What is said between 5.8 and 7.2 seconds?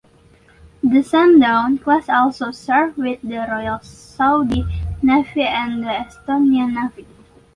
the Estonian Navy.